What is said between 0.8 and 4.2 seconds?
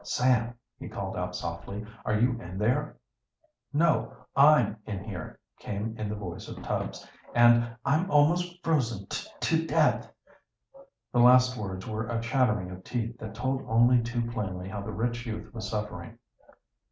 called out softly. "Are you in there?" "No;